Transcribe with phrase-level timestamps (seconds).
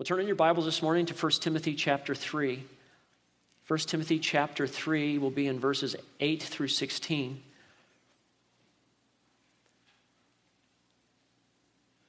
[0.00, 2.64] We'll turn in your Bibles this morning to 1 Timothy chapter 3.
[3.68, 7.42] 1 Timothy chapter 3 will be in verses 8 through 16.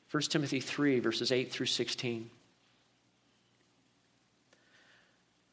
[0.09, 2.29] 1 Timothy 3, verses 8 through 16.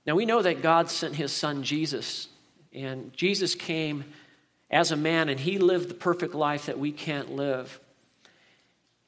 [0.07, 2.29] Now we know that God sent his son Jesus,
[2.73, 4.05] and Jesus came
[4.71, 7.81] as a man, and he lived the perfect life that we can't live.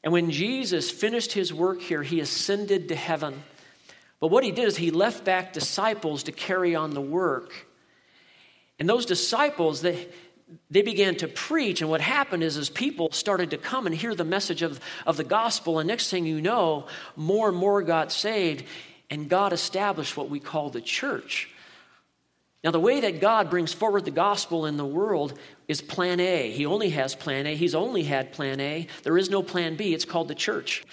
[0.02, 3.42] And when Jesus finished his work here, he ascended to heaven.
[4.18, 7.66] But what he did is he left back disciples to carry on the work.
[8.78, 10.08] And those disciples, they,
[10.70, 11.80] they began to preach.
[11.82, 15.16] And what happened is, as people started to come and hear the message of, of
[15.16, 18.64] the gospel, and next thing you know, more and more got saved,
[19.10, 21.50] and God established what we call the church.
[22.62, 26.50] Now, the way that God brings forward the gospel in the world is plan A.
[26.50, 27.56] He only has plan A.
[27.56, 28.86] He's only had plan A.
[29.02, 29.94] There is no plan B.
[29.94, 30.84] It's called the church.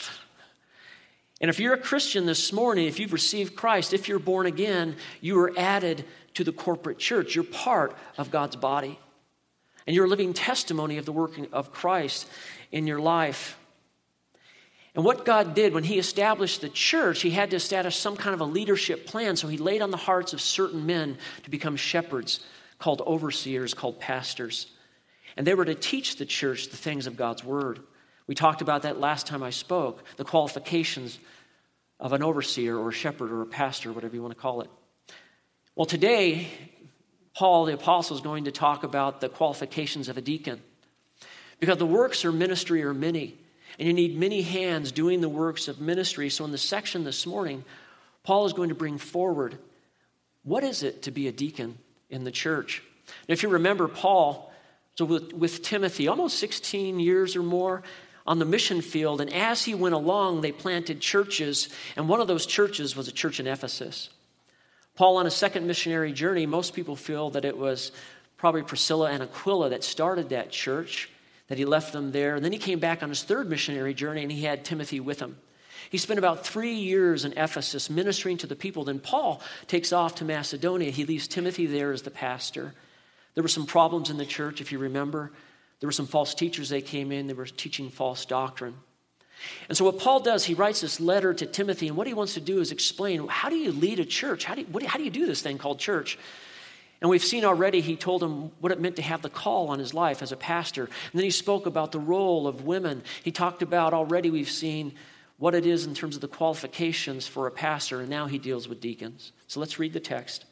[1.41, 4.95] And if you're a Christian this morning, if you've received Christ, if you're born again,
[5.19, 7.35] you are added to the corporate church.
[7.35, 8.97] You're part of God's body.
[9.85, 12.29] And you're a living testimony of the working of Christ
[12.71, 13.56] in your life.
[14.97, 18.33] And what God did when He established the church, He had to establish some kind
[18.33, 19.35] of a leadership plan.
[19.35, 22.39] So He laid on the hearts of certain men to become shepherds,
[22.79, 24.71] called overseers, called pastors.
[25.37, 27.81] And they were to teach the church the things of God's Word.
[28.25, 31.19] We talked about that last time I spoke the qualifications
[31.99, 34.69] of an overseer or a shepherd or a pastor, whatever you want to call it.
[35.75, 36.47] Well, today,
[37.35, 40.59] Paul the Apostle is going to talk about the qualifications of a deacon.
[41.59, 43.37] Because the works or ministry are many.
[43.79, 46.29] And you need many hands doing the works of ministry.
[46.29, 47.63] So, in the section this morning,
[48.23, 49.57] Paul is going to bring forward
[50.43, 51.77] what is it to be a deacon
[52.09, 52.81] in the church?
[53.27, 54.51] Now, if you remember, Paul,
[54.95, 57.83] so with, with Timothy, almost 16 years or more
[58.25, 62.27] on the mission field, and as he went along, they planted churches, and one of
[62.27, 64.09] those churches was a church in Ephesus.
[64.95, 67.91] Paul, on a second missionary journey, most people feel that it was
[68.37, 71.09] probably Priscilla and Aquila that started that church
[71.47, 72.35] that he left them there.
[72.35, 75.19] And then he came back on his third missionary journey and he had Timothy with
[75.19, 75.37] him.
[75.89, 78.83] He spent about three years in Ephesus ministering to the people.
[78.83, 80.91] Then Paul takes off to Macedonia.
[80.91, 82.73] He leaves Timothy there as the pastor.
[83.35, 85.31] There were some problems in the church, if you remember.
[85.79, 88.73] There were some false teachers that came in, they were teaching false doctrine.
[89.69, 92.33] And so, what Paul does, he writes this letter to Timothy, and what he wants
[92.33, 94.43] to do is explain how do you lead a church?
[94.43, 96.17] How do you, what, how do, you do this thing called church?
[97.01, 99.77] And we've seen already, he told him what it meant to have the call on
[99.79, 100.85] his life as a pastor.
[100.85, 103.03] And then he spoke about the role of women.
[103.23, 104.93] He talked about already, we've seen
[105.37, 108.67] what it is in terms of the qualifications for a pastor, and now he deals
[108.67, 109.31] with deacons.
[109.45, 110.45] So let's read the text.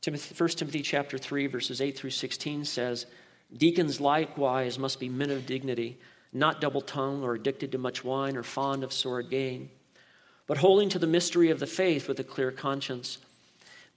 [0.00, 3.06] Timothy, 1 Timothy chapter 3, verses 8 through 16 says,
[3.56, 5.98] Deacons likewise must be men of dignity,
[6.32, 9.70] not double tongued or addicted to much wine or fond of sordid gain,
[10.46, 13.18] but holding to the mystery of the faith with a clear conscience.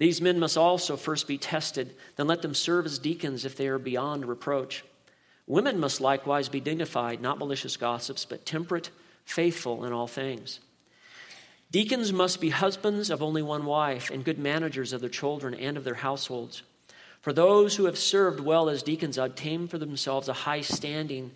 [0.01, 3.67] These men must also first be tested, then let them serve as deacons if they
[3.67, 4.83] are beyond reproach.
[5.45, 8.89] Women must likewise be dignified, not malicious gossips, but temperate,
[9.25, 10.59] faithful in all things.
[11.69, 15.77] Deacons must be husbands of only one wife and good managers of their children and
[15.77, 16.63] of their households.
[17.19, 21.29] For those who have served well as deacons obtain for themselves a high standing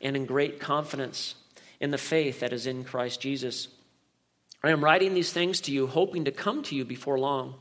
[0.00, 1.34] and in great confidence
[1.80, 3.68] in the faith that is in Christ Jesus.
[4.64, 7.56] I am writing these things to you, hoping to come to you before long.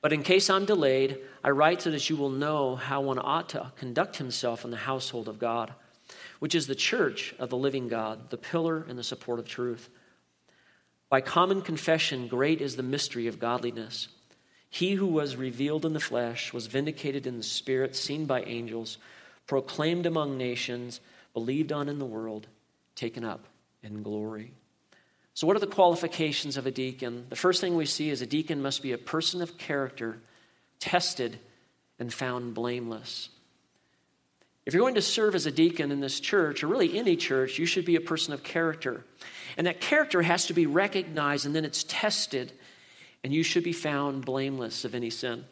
[0.00, 3.48] But in case I'm delayed, I write so that you will know how one ought
[3.50, 5.72] to conduct himself in the household of God,
[6.38, 9.88] which is the church of the living God, the pillar and the support of truth.
[11.08, 14.08] By common confession, great is the mystery of godliness.
[14.70, 18.98] He who was revealed in the flesh was vindicated in the spirit, seen by angels,
[19.46, 21.00] proclaimed among nations,
[21.32, 22.46] believed on in the world,
[22.94, 23.46] taken up
[23.82, 24.52] in glory.
[25.38, 27.26] So, what are the qualifications of a deacon?
[27.28, 30.18] The first thing we see is a deacon must be a person of character,
[30.80, 31.38] tested
[32.00, 33.28] and found blameless.
[34.66, 37.56] If you're going to serve as a deacon in this church, or really any church,
[37.56, 39.04] you should be a person of character.
[39.56, 42.50] And that character has to be recognized and then it's tested,
[43.22, 45.44] and you should be found blameless of any sin.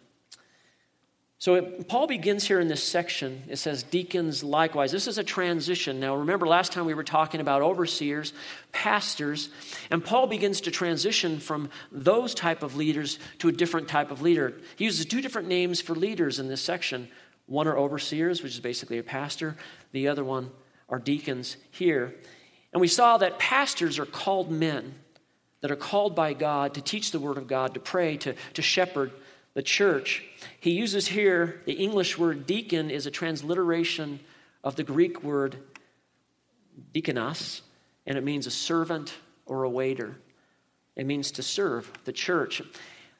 [1.38, 3.42] So it, Paul begins here in this section.
[3.48, 4.90] It says, deacons likewise.
[4.90, 6.00] This is a transition.
[6.00, 8.32] Now, remember last time we were talking about overseers,
[8.72, 9.50] pastors,
[9.90, 14.22] and Paul begins to transition from those type of leaders to a different type of
[14.22, 14.54] leader.
[14.76, 17.08] He uses two different names for leaders in this section.
[17.44, 19.56] One are overseers, which is basically a pastor,
[19.92, 20.50] the other one
[20.88, 22.14] are deacons here.
[22.72, 24.94] And we saw that pastors are called men
[25.60, 28.62] that are called by God to teach the word of God, to pray, to, to
[28.62, 29.10] shepherd
[29.56, 30.22] the church.
[30.60, 34.20] He uses here the English word deacon is a transliteration
[34.62, 35.56] of the Greek word
[36.92, 37.62] diakonos,
[38.06, 39.14] and it means a servant
[39.46, 40.14] or a waiter.
[40.94, 42.60] It means to serve the church.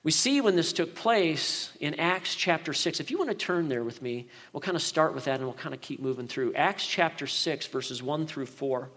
[0.02, 3.00] We see when this took place in Acts chapter 6.
[3.00, 5.44] If you want to turn there with me, we'll kind of start with that and
[5.44, 6.52] we'll kind of keep moving through.
[6.52, 8.90] Acts chapter 6, verses 1 through 4.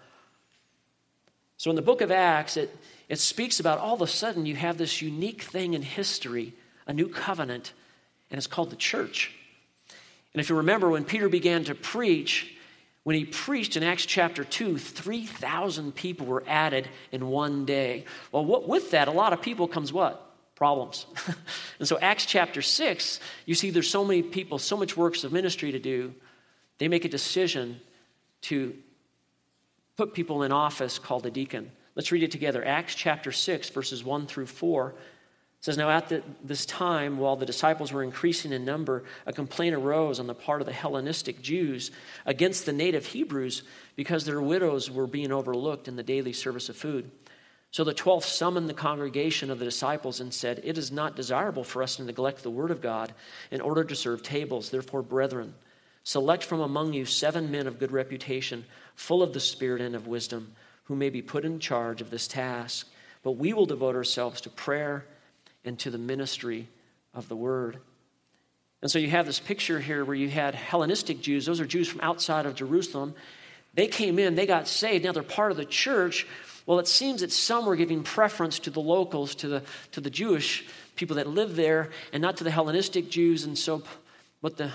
[1.56, 2.76] So in the book of Acts, it,
[3.08, 6.54] it speaks about all of a sudden you have this unique thing in history,
[6.90, 7.74] a new covenant,
[8.32, 9.32] and it's called the church.
[10.34, 12.56] And if you remember, when Peter began to preach,
[13.04, 18.06] when he preached in Acts chapter 2, 3,000 people were added in one day.
[18.32, 20.34] Well, what, with that, a lot of people comes what?
[20.56, 21.06] Problems.
[21.80, 25.32] and so, Acts chapter 6, you see there's so many people, so much works of
[25.32, 26.16] ministry to do.
[26.80, 27.80] They make a decision
[28.42, 28.76] to
[29.96, 31.72] put people in office called a deacon.
[31.94, 32.66] Let's read it together.
[32.66, 34.96] Acts chapter 6, verses 1 through 4
[35.62, 39.76] says, Now at the, this time, while the disciples were increasing in number, a complaint
[39.76, 41.92] arose on the part of the Hellenistic Jews
[42.26, 43.64] against the native Hebrews
[43.96, 47.12] because their widows were being overlooked in the daily service of food.
[47.72, 51.64] So the twelve summoned the congregation of the disciples and said, It is not desirable
[51.64, 53.14] for us to neglect the word of God
[53.52, 54.70] in order to serve tables.
[54.70, 55.54] Therefore, brethren,
[56.04, 58.66] select from among you seven men of good reputation,
[58.96, 60.54] full of the Spirit and of wisdom,
[60.86, 62.88] who may be put in charge of this task.
[63.22, 65.06] But we will devote ourselves to prayer
[65.66, 66.68] and to the ministry
[67.14, 67.80] of the word.
[68.82, 71.88] And so you have this picture here where you had Hellenistic Jews, those are Jews
[71.88, 73.14] from outside of Jerusalem.
[73.74, 76.26] They came in, they got saved, now they're part of the church.
[76.66, 80.10] Well, it seems that some were giving preference to the locals, to the, to the
[80.10, 80.66] Jewish
[80.96, 83.44] people that live there, and not to the Hellenistic Jews.
[83.44, 83.84] And so
[84.42, 84.72] what the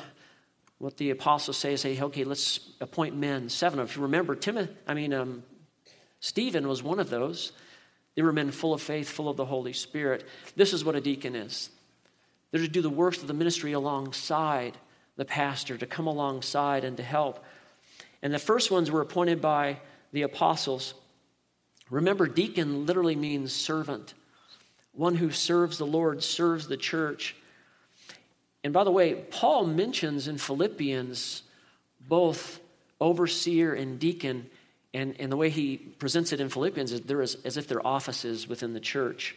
[0.79, 3.89] what the apostles say is, say, okay, let's appoint men, seven of.
[3.89, 5.43] If you remember, Timothy, I mean, um,
[6.21, 7.53] Stephen was one of those.
[8.15, 10.25] They were men full of faith, full of the Holy Spirit.
[10.57, 11.71] This is what a deacon is
[12.55, 14.79] they're to do the works of the ministry alongside
[15.17, 17.45] the pastor, to come alongside and to help.
[18.23, 19.81] And the first ones were appointed by
[20.13, 20.95] the apostles.
[21.91, 24.15] Remember, deacon literally means servant.
[24.93, 27.35] One who serves the Lord, serves the church.
[28.63, 31.43] And by the way, Paul mentions in Philippians
[32.09, 32.61] both
[33.01, 34.49] overseer and deacon
[34.95, 37.85] and, and the way he presents it in Philippians is there is as if they're
[37.85, 39.35] offices within the church.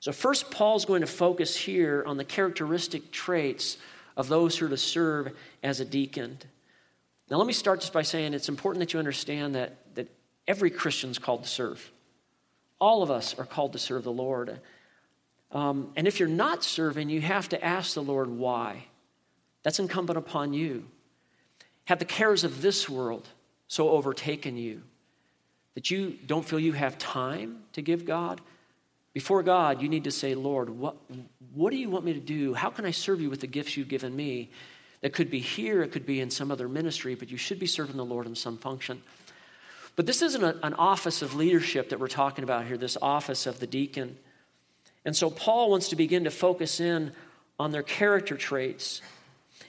[0.00, 3.78] So, first, Paul's going to focus here on the characteristic traits
[4.16, 6.38] of those who are to serve as a deacon.
[7.30, 10.08] Now, let me start just by saying it's important that you understand that, that
[10.46, 11.90] every Christian's called to serve.
[12.80, 14.60] All of us are called to serve the Lord.
[15.50, 18.84] Um, and if you're not serving, you have to ask the Lord why.
[19.62, 20.84] That's incumbent upon you.
[21.86, 23.26] Have the cares of this world
[23.68, 24.82] so overtaken you
[25.74, 28.40] that you don't feel you have time to give God?
[29.12, 30.96] Before God, you need to say, Lord, what,
[31.54, 32.54] what do you want me to do?
[32.54, 34.50] How can I serve you with the gifts you've given me?
[35.00, 37.66] That could be here, it could be in some other ministry, but you should be
[37.66, 39.02] serving the Lord in some function.
[39.96, 43.46] But this isn't a, an office of leadership that we're talking about here, this office
[43.46, 44.16] of the deacon.
[45.04, 47.12] And so Paul wants to begin to focus in
[47.58, 49.02] on their character traits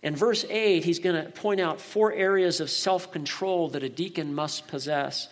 [0.01, 3.89] in verse 8, he's going to point out four areas of self control that a
[3.89, 5.27] deacon must possess.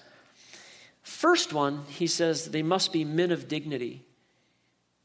[1.04, 4.04] First one, he says they must be men of dignity.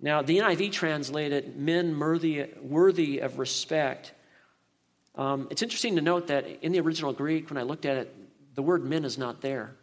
[0.01, 4.13] Now, the NIV translated men worthy, worthy of respect.
[5.15, 8.17] Um, it's interesting to note that in the original Greek, when I looked at it,
[8.57, 9.77] the word men is not there.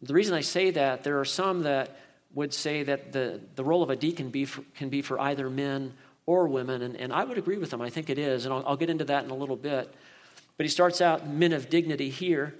[0.00, 1.96] The reason I say that, there are some that
[2.34, 5.50] would say that the, the role of a deacon be for, can be for either
[5.50, 5.94] men
[6.26, 6.82] or women.
[6.82, 7.80] And, and I would agree with him.
[7.80, 8.44] I think it is.
[8.44, 9.92] And I'll, I'll get into that in a little bit.
[10.56, 12.54] But he starts out men of dignity here.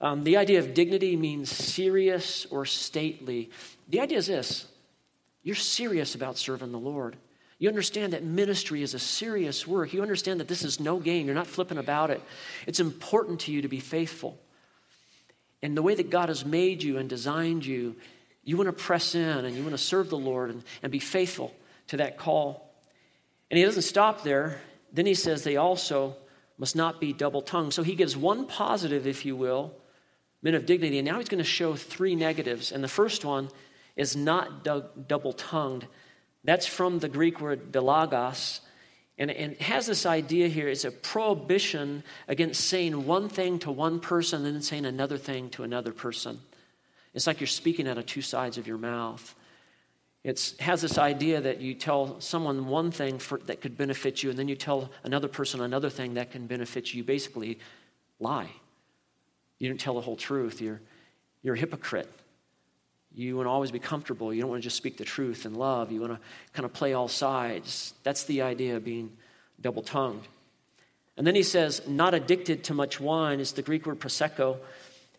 [0.00, 3.50] Um, the idea of dignity means serious or stately.
[3.88, 4.66] The idea is this
[5.42, 7.16] you're serious about serving the Lord.
[7.58, 9.92] You understand that ministry is a serious work.
[9.92, 11.26] You understand that this is no game.
[11.26, 12.20] You're not flipping about it.
[12.66, 14.38] It's important to you to be faithful.
[15.62, 17.96] And the way that God has made you and designed you,
[18.42, 20.98] you want to press in and you want to serve the Lord and, and be
[20.98, 21.54] faithful
[21.88, 22.73] to that call.
[23.54, 24.60] And he doesn't stop there.
[24.92, 26.16] Then he says they also
[26.58, 27.72] must not be double tongued.
[27.72, 29.72] So he gives one positive, if you will,
[30.42, 30.98] men of dignity.
[30.98, 32.72] And now he's going to show three negatives.
[32.72, 33.50] And the first one
[33.94, 35.86] is not double tongued.
[36.42, 38.58] That's from the Greek word dilogos.
[39.18, 44.00] And, and has this idea here it's a prohibition against saying one thing to one
[44.00, 46.40] person and then saying another thing to another person.
[47.14, 49.32] It's like you're speaking out of two sides of your mouth.
[50.24, 54.30] It has this idea that you tell someone one thing for, that could benefit you,
[54.30, 56.98] and then you tell another person another thing that can benefit you.
[56.98, 57.58] You basically
[58.18, 58.48] lie.
[59.58, 60.62] You don't tell the whole truth.
[60.62, 60.80] You're,
[61.42, 62.10] you're a hypocrite.
[63.14, 64.32] You want to always be comfortable.
[64.32, 65.92] You don't want to just speak the truth and love.
[65.92, 66.20] You want to
[66.54, 67.92] kind of play all sides.
[68.02, 69.12] That's the idea of being
[69.60, 70.26] double tongued.
[71.16, 74.56] And then he says, not addicted to much wine is the Greek word prosecho.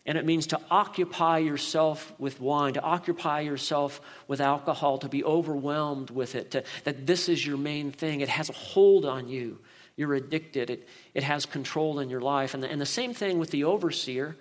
[0.06, 5.24] And it means to occupy yourself with wine, to occupy yourself with alcohol, to be
[5.24, 8.20] overwhelmed with it, to, that this is your main thing.
[8.20, 9.58] It has a hold on you.
[9.96, 12.54] You're addicted, it, it has control in your life.
[12.54, 14.36] And the, and the same thing with the overseer.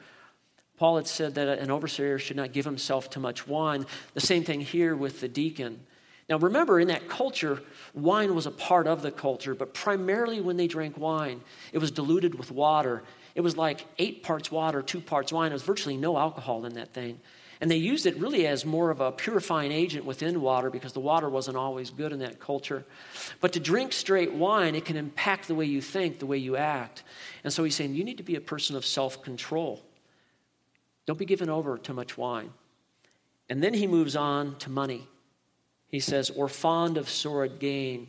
[0.77, 3.86] Paul had said that an overseer should not give himself to much wine.
[4.13, 5.79] The same thing here with the deacon.
[6.27, 7.62] Now, remember, in that culture,
[7.94, 11.41] wine was a part of the culture, but primarily when they drank wine,
[11.72, 13.03] it was diluted with water
[13.36, 15.50] it was like eight parts water, two parts wine.
[15.50, 17.20] There was virtually no alcohol in that thing.
[17.62, 21.00] And they used it really as more of a purifying agent within water because the
[21.00, 22.86] water wasn't always good in that culture.
[23.39, 26.58] But to drink straight wine, it can impact the way you think, the way you
[26.58, 27.03] act.
[27.44, 29.82] And so he's saying you need to be a person of self control.
[31.05, 32.51] Don't be given over to much wine.
[33.50, 35.08] And then he moves on to money.
[35.88, 38.08] He says, or fond of sordid gain.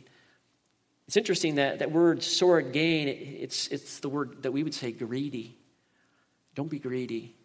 [1.07, 4.91] It's interesting that that word sordid gain, it's, it's the word that we would say
[4.91, 5.57] greedy.
[6.55, 7.35] Don't be greedy.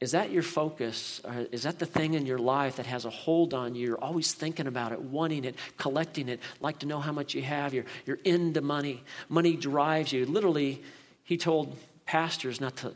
[0.00, 1.20] Is that your focus?
[1.24, 3.86] Or is that the thing in your life that has a hold on you?
[3.86, 7.42] You're always thinking about it, wanting it, collecting it, like to know how much you
[7.42, 7.72] have.
[7.72, 9.04] You're, you're into money.
[9.28, 10.26] Money drives you.
[10.26, 10.82] Literally,
[11.22, 12.94] he told pastors not to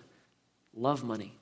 [0.74, 1.32] love money.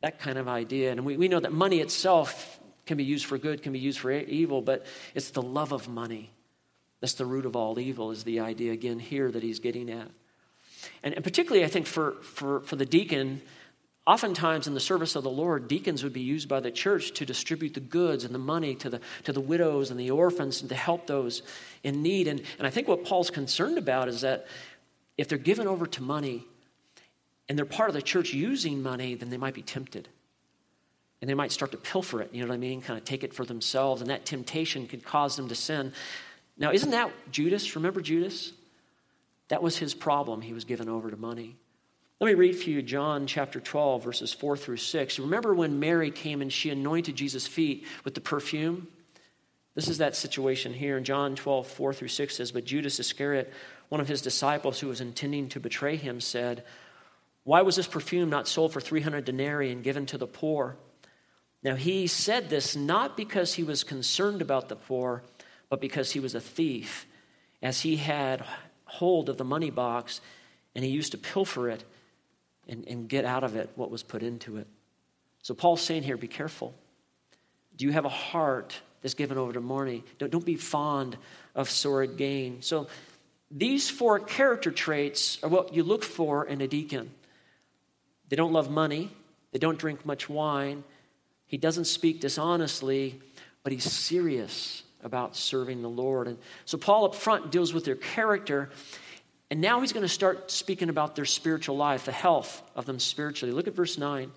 [0.00, 0.90] That kind of idea.
[0.90, 3.98] And we, we know that money itself can be used for good, can be used
[3.98, 4.84] for evil, but
[5.14, 6.30] it's the love of money
[7.00, 10.08] that's the root of all evil, is the idea again here that he's getting at.
[11.02, 13.42] And, and particularly, I think, for, for, for the deacon,
[14.06, 17.26] oftentimes in the service of the Lord, deacons would be used by the church to
[17.26, 20.68] distribute the goods and the money to the, to the widows and the orphans and
[20.68, 21.42] to help those
[21.82, 22.28] in need.
[22.28, 24.46] And, and I think what Paul's concerned about is that
[25.18, 26.46] if they're given over to money
[27.48, 30.08] and they're part of the church using money, then they might be tempted.
[31.22, 32.82] And they might start to pilfer it, you know what I mean?
[32.82, 34.02] Kind of take it for themselves.
[34.02, 35.92] And that temptation could cause them to sin.
[36.58, 37.76] Now, isn't that Judas?
[37.76, 38.52] Remember Judas?
[39.48, 40.40] That was his problem.
[40.40, 41.56] He was given over to money.
[42.20, 45.18] Let me read for you John chapter 12, verses 4 through 6.
[45.20, 48.88] Remember when Mary came and she anointed Jesus' feet with the perfume?
[49.76, 50.98] This is that situation here.
[50.98, 53.52] In John 12, 4 through 6 says, But Judas Iscariot,
[53.90, 56.64] one of his disciples who was intending to betray him, said,
[57.44, 60.76] Why was this perfume not sold for 300 denarii and given to the poor?
[61.62, 65.22] Now he said this not because he was concerned about the poor
[65.72, 67.06] but because he was a thief,
[67.62, 68.44] as he had
[68.84, 70.20] hold of the money box
[70.74, 71.82] and he used to pilfer it
[72.68, 74.66] and, and get out of it what was put into it.
[75.40, 76.74] So Paul's saying here, be careful.
[77.74, 80.04] Do you have a heart that's given over to money?
[80.18, 81.16] Don't, don't be fond
[81.54, 82.60] of sordid gain.
[82.60, 82.88] So
[83.50, 87.10] these four character traits are what you look for in a deacon.
[88.28, 89.10] They don't love money,
[89.52, 90.84] they don't drink much wine,
[91.52, 93.20] he doesn't speak dishonestly,
[93.62, 96.26] but he's serious about serving the Lord.
[96.26, 98.70] And so Paul up front deals with their character,
[99.50, 102.98] and now he's going to start speaking about their spiritual life, the health of them
[102.98, 103.52] spiritually.
[103.52, 104.32] Look at verse 9.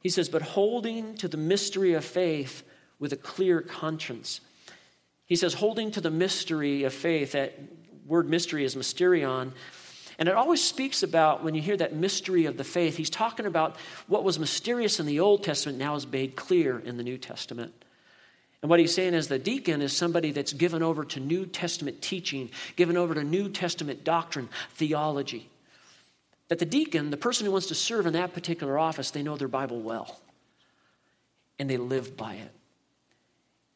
[0.00, 2.64] He says, But holding to the mystery of faith
[2.98, 4.42] with a clear conscience.
[5.24, 7.58] He says, holding to the mystery of faith, that
[8.06, 9.52] word mystery is mysterion.
[10.20, 13.46] And it always speaks about, when you hear that mystery of the faith, he's talking
[13.46, 17.16] about what was mysterious in the Old Testament now is made clear in the New
[17.16, 17.72] Testament.
[18.60, 22.02] And what he's saying is the deacon is somebody that's given over to New Testament
[22.02, 25.48] teaching, given over to New Testament doctrine, theology.
[26.48, 29.38] That the deacon, the person who wants to serve in that particular office, they know
[29.38, 30.20] their Bible well.
[31.58, 32.52] And they live by it.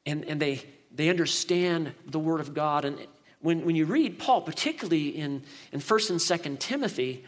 [0.04, 0.62] And, and they,
[0.94, 2.84] they understand the Word of God.
[2.84, 2.98] And
[3.44, 7.24] when, when you read Paul, particularly in, in 1st and 2nd Timothy,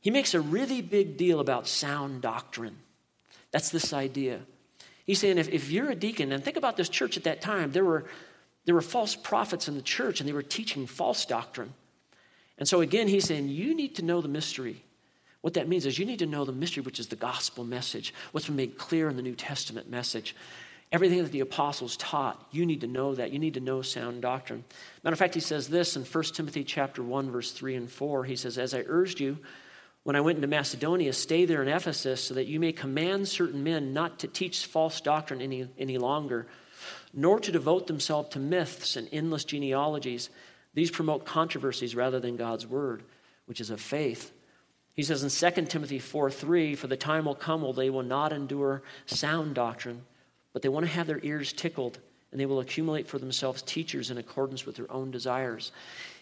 [0.00, 2.76] he makes a really big deal about sound doctrine.
[3.50, 4.40] That's this idea
[5.04, 7.72] He's saying if, if you're a deacon, and think about this church at that time,
[7.72, 8.04] there were,
[8.64, 11.74] there were false prophets in the church and they were teaching false doctrine.
[12.58, 14.82] And so again, he's saying you need to know the mystery.
[15.40, 18.14] What that means is you need to know the mystery, which is the gospel message,
[18.30, 20.36] what's been made clear in the New Testament message.
[20.92, 23.32] Everything that the apostles taught, you need to know that.
[23.32, 24.62] You need to know sound doctrine.
[25.02, 28.24] Matter of fact, he says this in 1 Timothy chapter 1, verse 3 and 4.
[28.24, 29.38] He says, As I urged you
[30.02, 33.64] when I went into Macedonia, stay there in Ephesus so that you may command certain
[33.64, 36.46] men not to teach false doctrine any, any longer,
[37.14, 40.28] nor to devote themselves to myths and endless genealogies.
[40.74, 43.02] These promote controversies rather than God's word,
[43.46, 44.32] which is of faith.
[44.94, 48.02] He says in 2 Timothy 4 3, For the time will come when they will
[48.02, 50.02] not endure sound doctrine,
[50.52, 51.98] but they want to have their ears tickled,
[52.30, 55.72] and they will accumulate for themselves teachers in accordance with their own desires.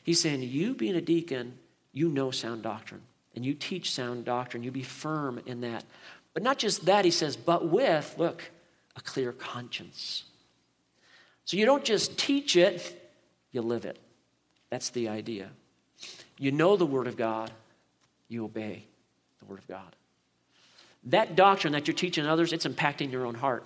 [0.03, 1.59] He's saying, You being a deacon,
[1.93, 3.03] you know sound doctrine
[3.35, 4.63] and you teach sound doctrine.
[4.63, 5.85] You be firm in that.
[6.35, 8.51] But not just that, he says, but with, look,
[8.97, 10.25] a clear conscience.
[11.45, 13.13] So you don't just teach it,
[13.53, 13.99] you live it.
[14.71, 15.51] That's the idea.
[16.39, 17.51] You know the Word of God,
[18.29, 18.85] you obey
[19.41, 19.97] the Word of God.
[21.05, 23.65] that doctrine that you're teaching others, it's impacting your own heart.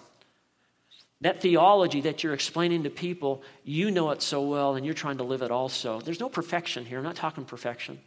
[1.25, 5.17] That theology that you're explaining to people, you know it so well and you're trying
[5.17, 5.99] to live it also.
[5.99, 6.99] There's no perfection here.
[6.99, 7.99] I'm not talking perfection,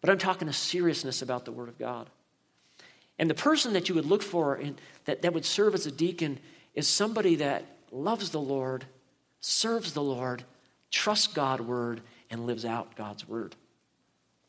[0.00, 2.08] but I'm talking a seriousness about the Word of God.
[3.18, 5.90] And the person that you would look for in, that, that would serve as a
[5.90, 6.38] deacon
[6.72, 8.84] is somebody that loves the Lord,
[9.40, 10.44] serves the Lord,
[10.92, 13.56] trusts God's Word, and lives out God's Word.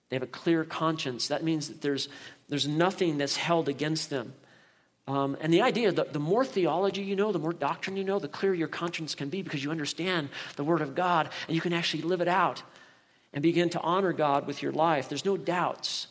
[0.09, 1.29] They have a clear conscience.
[1.29, 2.09] That means that there's,
[2.47, 4.35] there's nothing that's held against them.
[5.07, 8.19] Um, and the idea that the more theology you know, the more doctrine you know,
[8.19, 11.61] the clearer your conscience can be because you understand the Word of God and you
[11.61, 12.61] can actually live it out
[13.33, 15.09] and begin to honor God with your life.
[15.09, 16.07] There's no doubts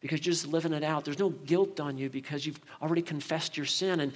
[0.00, 1.04] because you're just living it out.
[1.04, 4.00] There's no guilt on you because you've already confessed your sin.
[4.00, 4.12] And,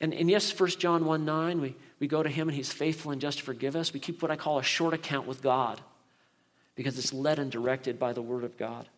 [0.00, 3.10] and, and yes, 1 John 1 9, we, we go to Him and He's faithful
[3.12, 3.92] and just to forgive us.
[3.92, 5.80] We keep what I call a short account with God
[6.74, 8.88] because it's led and directed by the Word of God.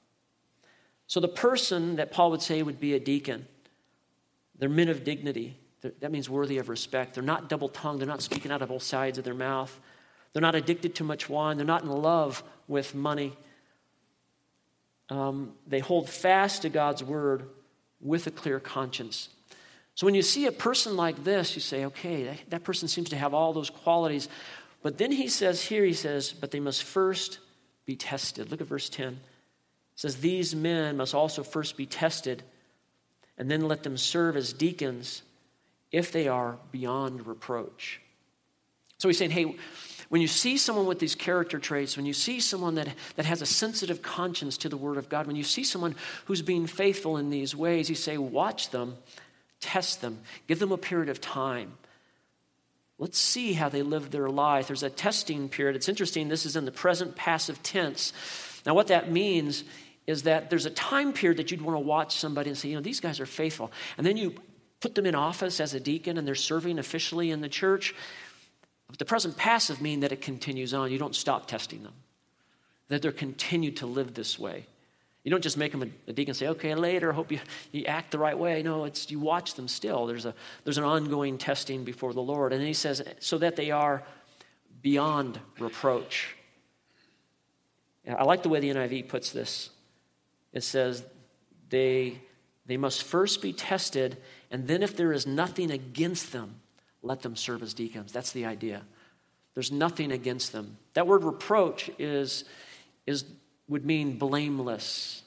[1.06, 3.46] So the person that Paul would say would be a deacon
[4.64, 5.58] they're men of dignity.
[5.82, 7.12] That means worthy of respect.
[7.12, 8.00] They're not double tongued.
[8.00, 9.78] They're not speaking out of both sides of their mouth.
[10.32, 11.58] They're not addicted to much wine.
[11.58, 13.36] They're not in love with money.
[15.10, 17.44] Um, they hold fast to God's word
[18.00, 19.28] with a clear conscience.
[19.96, 23.10] So when you see a person like this, you say, okay, that, that person seems
[23.10, 24.30] to have all those qualities.
[24.82, 27.38] But then he says here, he says, but they must first
[27.84, 28.50] be tested.
[28.50, 29.08] Look at verse 10.
[29.08, 29.18] It
[29.94, 32.44] says, These men must also first be tested
[33.38, 35.22] and then let them serve as deacons
[35.90, 38.00] if they are beyond reproach.
[38.98, 39.56] So he's saying, hey,
[40.08, 43.42] when you see someone with these character traits, when you see someone that, that has
[43.42, 47.16] a sensitive conscience to the Word of God, when you see someone who's being faithful
[47.16, 48.96] in these ways, you say, watch them,
[49.60, 51.72] test them, give them a period of time.
[52.98, 54.68] Let's see how they live their life.
[54.68, 55.74] There's a testing period.
[55.74, 58.12] It's interesting, this is in the present passive tense.
[58.64, 59.64] Now, what that means
[60.06, 62.74] is that there's a time period that you'd want to watch somebody and say, you
[62.74, 63.72] know, these guys are faithful.
[63.96, 64.34] And then you
[64.80, 67.94] put them in office as a deacon and they're serving officially in the church.
[68.88, 70.92] But the present passive mean that it continues on.
[70.92, 71.94] You don't stop testing them,
[72.88, 74.66] that they're continued to live this way.
[75.24, 77.40] You don't just make them a, deacon and say, okay, later, hope you,
[77.72, 78.62] you act the right way.
[78.62, 80.04] No, it's you watch them still.
[80.04, 82.52] There's, a, there's an ongoing testing before the Lord.
[82.52, 84.02] And he says, so that they are
[84.82, 86.36] beyond reproach.
[88.06, 89.70] I like the way the NIV puts this
[90.54, 91.04] it says
[91.68, 92.20] they,
[92.64, 94.16] they must first be tested,
[94.50, 96.60] and then if there is nothing against them,
[97.02, 98.12] let them serve as deacons.
[98.12, 98.82] That's the idea.
[99.52, 100.78] There's nothing against them.
[100.94, 102.44] That word reproach is,
[103.06, 103.24] is,
[103.68, 105.22] would mean blameless.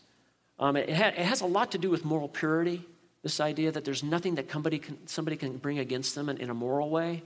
[0.57, 2.83] Um, it, ha- it has a lot to do with moral purity,
[3.21, 6.49] this idea that there's nothing that somebody can, somebody can bring against them in, in
[6.49, 7.23] a moral way.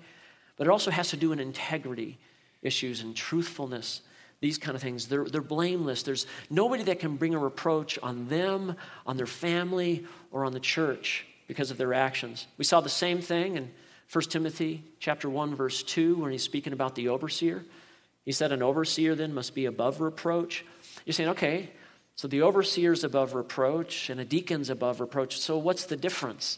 [0.57, 2.17] But it also has to do with integrity
[2.61, 4.01] issues and truthfulness
[4.41, 5.07] these kind of things.
[5.07, 6.03] They're, they're blameless.
[6.03, 8.75] There's nobody that can bring a reproach on them,
[9.05, 12.47] on their family, or on the church because of their actions.
[12.57, 13.71] We saw the same thing in
[14.11, 17.63] 1 Timothy chapter 1, verse 2, when he's speaking about the overseer.
[18.25, 20.65] He said, An overseer then must be above reproach.
[21.05, 21.71] You're saying, okay,
[22.15, 25.39] so the overseer's above reproach and a deacon's above reproach.
[25.39, 26.57] So what's the difference?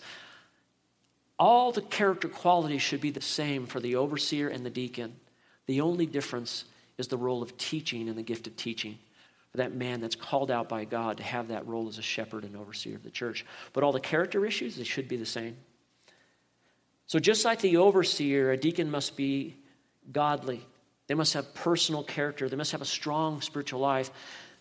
[1.39, 5.15] All the character qualities should be the same for the overseer and the deacon.
[5.67, 6.65] The only difference
[7.03, 8.97] is the role of teaching and the gift of teaching
[9.51, 12.45] for that man that's called out by God to have that role as a shepherd
[12.45, 13.45] and overseer of the church.
[13.73, 15.57] But all the character issues, they should be the same.
[17.07, 19.57] So, just like the overseer, a deacon must be
[20.11, 20.65] godly.
[21.07, 22.47] They must have personal character.
[22.47, 24.09] They must have a strong spiritual life.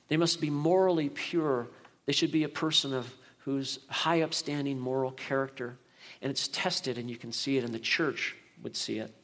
[0.09, 1.69] They must be morally pure.
[2.07, 5.79] They should be a person of whose high upstanding moral character.
[6.21, 9.15] And it's tested, and you can see it, and the church would see it.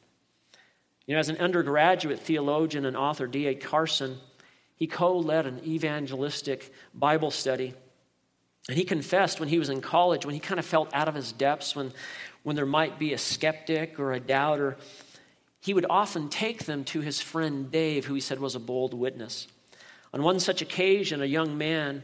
[1.09, 3.55] You know, as an undergraduate theologian and author, D.A.
[3.55, 4.19] Carson,
[4.75, 7.73] he co led an evangelistic Bible study.
[8.67, 11.15] And he confessed when he was in college, when he kind of felt out of
[11.15, 11.93] his depths, when,
[12.43, 14.77] when there might be a skeptic or a doubter,
[15.59, 18.93] he would often take them to his friend Dave, who he said was a bold
[18.93, 19.47] witness.
[20.13, 22.03] On one such occasion, a young man,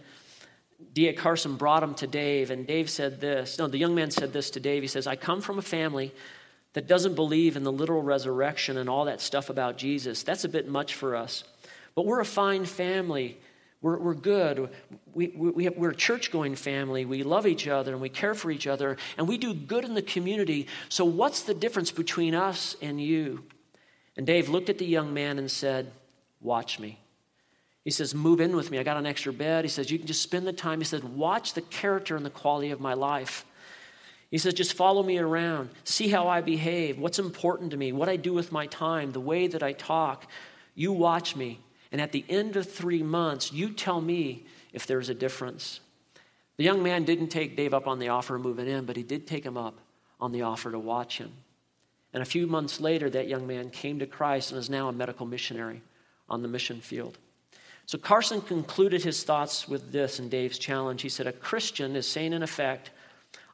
[0.95, 1.13] D.A.
[1.13, 3.59] Carson, brought him to Dave, and Dave said this.
[3.59, 4.81] No, the young man said this to Dave.
[4.81, 6.11] He says, I come from a family
[6.75, 10.49] that doesn't believe in the literal resurrection and all that stuff about Jesus, that's a
[10.49, 11.45] bit much for us.
[11.95, 13.39] But we're a fine family.
[13.81, 14.69] We're, we're good.
[15.13, 17.05] We, we have, we're a church going family.
[17.05, 19.93] We love each other and we care for each other and we do good in
[19.93, 20.67] the community.
[20.89, 23.45] So, what's the difference between us and you?
[24.17, 25.91] And Dave looked at the young man and said,
[26.41, 26.99] Watch me.
[27.85, 28.79] He says, Move in with me.
[28.79, 29.63] I got an extra bed.
[29.63, 30.81] He says, You can just spend the time.
[30.81, 33.45] He said, Watch the character and the quality of my life.
[34.35, 35.69] He says, just follow me around.
[35.85, 39.21] See how I behave, what's important to me, what I do with my time, the
[39.21, 40.29] way that I talk.
[40.73, 41.61] You watch me.
[41.89, 45.79] And at the end of three months, you tell me if there's a difference.
[46.57, 49.03] The young man didn't take Dave up on the offer of moving in, but he
[49.03, 49.79] did take him up
[50.19, 51.31] on the offer to watch him.
[52.11, 54.91] And a few months later, that young man came to Christ and is now a
[54.91, 55.81] medical missionary
[56.27, 57.17] on the mission field.
[57.85, 61.03] So Carson concluded his thoughts with this in Dave's challenge.
[61.03, 62.91] He said, A Christian is saying, in effect,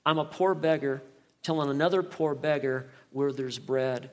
[0.05, 1.01] I'm a poor beggar
[1.43, 4.11] telling another poor beggar where there's bread.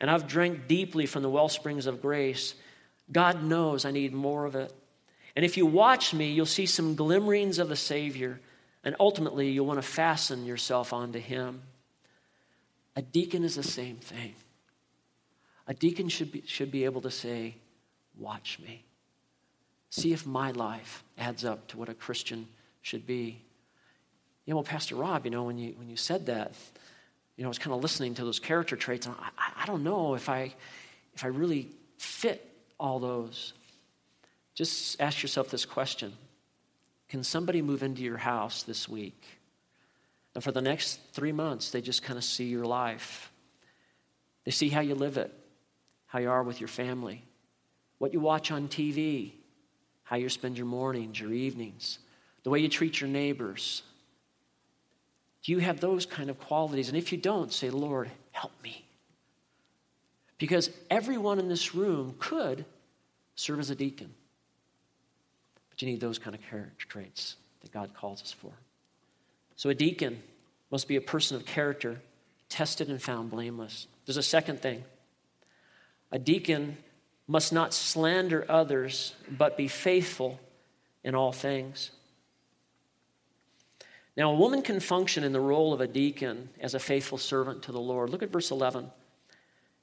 [0.00, 2.54] And I've drank deeply from the well springs of grace.
[3.10, 4.72] God knows I need more of it.
[5.34, 8.40] And if you watch me, you'll see some glimmerings of the Savior,
[8.84, 11.62] and ultimately you'll want to fasten yourself onto Him.
[12.96, 14.34] A deacon is the same thing.
[15.66, 17.56] A deacon should be, should be able to say,
[18.18, 18.84] Watch me.
[19.88, 22.46] See if my life adds up to what a Christian
[22.82, 23.42] should be.
[24.46, 26.52] Know, well, Pastor Rob, you know, when you, when you said that,
[27.36, 29.84] you know, I was kind of listening to those character traits, and I, I don't
[29.84, 30.54] know if I,
[31.14, 32.46] if I really fit
[32.78, 33.52] all those.
[34.54, 36.12] Just ask yourself this question
[37.08, 39.22] Can somebody move into your house this week?
[40.34, 43.30] And for the next three months, they just kind of see your life.
[44.44, 45.32] They see how you live it,
[46.06, 47.22] how you are with your family,
[47.98, 49.32] what you watch on TV,
[50.04, 51.98] how you spend your mornings, your evenings,
[52.42, 53.82] the way you treat your neighbors.
[55.42, 56.88] Do you have those kind of qualities?
[56.88, 58.84] And if you don't, say, Lord, help me.
[60.38, 62.64] Because everyone in this room could
[63.34, 64.12] serve as a deacon.
[65.70, 68.52] But you need those kind of character traits that God calls us for.
[69.56, 70.22] So a deacon
[70.70, 72.00] must be a person of character,
[72.48, 73.86] tested and found blameless.
[74.06, 74.84] There's a second thing.
[76.10, 76.76] A deacon
[77.26, 80.40] must not slander others, but be faithful
[81.04, 81.90] in all things.
[84.16, 87.62] Now, a woman can function in the role of a deacon as a faithful servant
[87.62, 88.10] to the Lord.
[88.10, 88.90] Look at verse 11.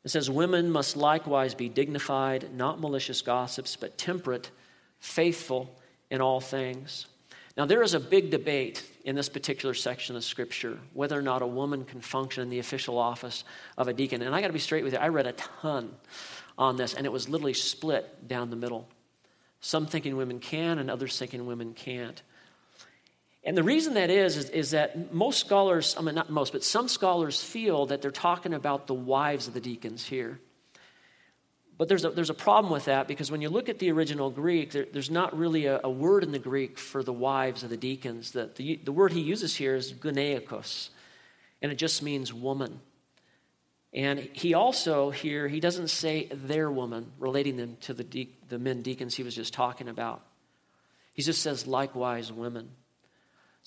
[0.04, 4.52] It says, Women must likewise be dignified, not malicious gossips, but temperate,
[5.00, 5.76] faithful
[6.12, 7.08] in all things.
[7.58, 11.42] Now, there is a big debate in this particular section of Scripture whether or not
[11.42, 13.44] a woman can function in the official office
[13.78, 14.22] of a deacon.
[14.22, 15.94] And I got to be straight with you, I read a ton
[16.58, 18.88] on this, and it was literally split down the middle.
[19.62, 22.22] Some thinking women can, and others thinking women can't.
[23.43, 26.63] And the reason that is, is, is, that most scholars, I mean, not most, but
[26.63, 30.39] some scholars feel that they're talking about the wives of the deacons here.
[31.78, 34.30] But there's a, there's a problem with that because when you look at the original
[34.30, 37.69] Greek, there, there's not really a, a, word in the Greek for the wives of
[37.69, 38.32] the deacons.
[38.32, 40.89] The, the, the word he uses here is guneikos,
[41.62, 42.82] and it just means woman.
[43.93, 48.60] And he also here, he doesn't say their woman, relating them to the, de- the
[48.60, 50.21] men deacons he was just talking about.
[51.13, 52.71] He just says likewise women.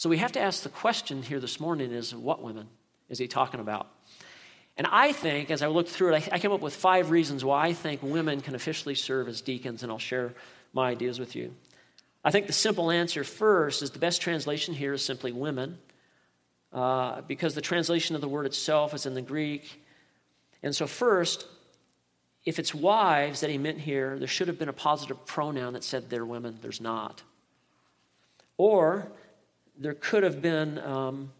[0.02, 2.66] So we have to ask the question here this morning is what women
[3.08, 3.86] is he talking about?
[4.76, 7.68] And I think, as I looked through it, I, came up with five reasons why
[7.68, 10.34] I think women can officially serve as deacons, and I'll share
[10.72, 11.54] my ideas with you.
[12.24, 15.78] I think the simple answer first is the best translation here is simply women,
[16.72, 19.84] uh, because the translation of the word itself is in the Greek.
[20.64, 21.46] And so, first,
[22.44, 25.84] if it's wives that he meant here, there should have been a positive pronoun that
[25.84, 26.58] said they're women.
[26.60, 27.22] There's not.
[28.58, 29.12] Or
[29.78, 31.32] there could have been, um,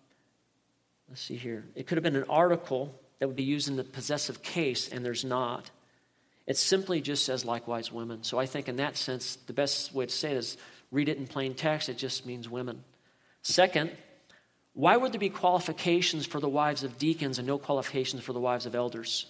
[1.09, 3.85] let's see here, it could have been an article that would be used in the
[3.85, 5.71] possessive case, and there's not.
[6.47, 8.25] It simply just says likewise women.
[8.25, 10.57] So I think in that sense, the best way to say it is
[10.90, 12.83] read it in plain text, it just means women.
[13.42, 13.92] Second,
[14.75, 18.40] why would there be qualifications for the wives of deacons and no qualifications for the
[18.40, 19.27] wives of elders?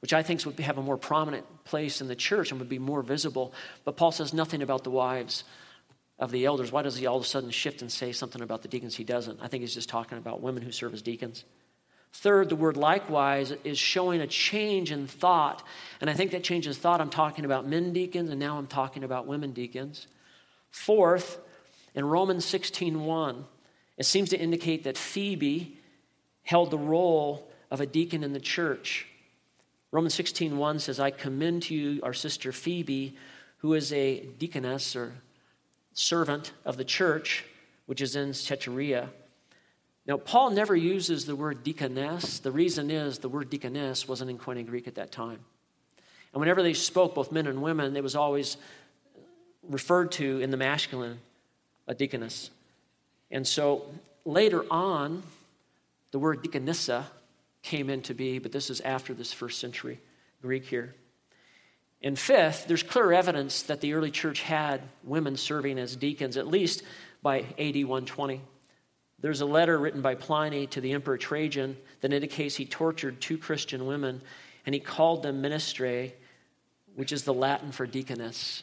[0.00, 2.78] Which I think would have a more prominent place in the church and would be
[2.78, 3.52] more visible.
[3.84, 5.44] But Paul says nothing about the wives
[6.18, 6.72] of the elders.
[6.72, 9.04] Why does he all of a sudden shift and say something about the deacons he
[9.04, 9.40] doesn't?
[9.42, 11.44] I think he's just talking about women who serve as deacons.
[12.12, 15.62] Third, the word likewise is showing a change in thought.
[16.00, 18.66] And I think that change in thought, I'm talking about men deacons, and now I'm
[18.66, 20.06] talking about women deacons.
[20.70, 21.38] Fourth,
[21.94, 23.44] in Romans 16:1,
[23.98, 25.78] it seems to indicate that Phoebe
[26.42, 29.06] held the role of a deacon in the church.
[29.90, 33.16] Romans 16:1 says, I commend to you our sister Phoebe,
[33.58, 35.14] who is a deaconess or
[35.96, 37.44] servant of the church,
[37.86, 39.08] which is in Thyatira.
[40.06, 42.38] Now, Paul never uses the word deaconess.
[42.38, 45.40] The reason is the word deaconess wasn't in Koine Greek at that time.
[46.32, 48.58] And whenever they spoke, both men and women, it was always
[49.68, 51.18] referred to in the masculine,
[51.88, 52.50] a deaconess.
[53.30, 53.86] And so
[54.24, 55.22] later on,
[56.12, 57.04] the word deaconessa
[57.62, 59.98] came into be, but this is after this first century
[60.42, 60.94] Greek here.
[62.02, 66.46] And fifth, there's clear evidence that the early church had women serving as deacons, at
[66.46, 66.82] least
[67.22, 68.40] by AD 120.
[69.18, 73.38] There's a letter written by Pliny to the Emperor Trajan that indicates he tortured two
[73.38, 74.20] Christian women
[74.66, 76.12] and he called them ministrae,
[76.94, 78.62] which is the Latin for deaconess.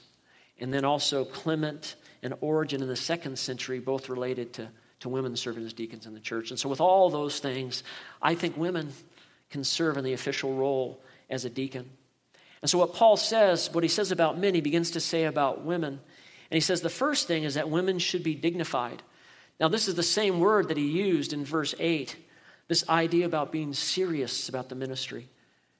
[0.59, 4.69] And then also Clement and Origen in the second century, both related to,
[4.99, 6.51] to women serving as deacons in the church.
[6.51, 7.83] And so, with all those things,
[8.21, 8.91] I think women
[9.49, 11.89] can serve in the official role as a deacon.
[12.63, 15.65] And so, what Paul says, what he says about men, he begins to say about
[15.65, 15.99] women.
[16.49, 19.03] And he says the first thing is that women should be dignified.
[19.59, 22.15] Now, this is the same word that he used in verse 8
[22.69, 25.27] this idea about being serious about the ministry,